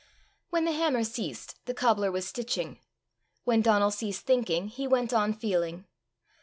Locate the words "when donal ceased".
3.43-4.25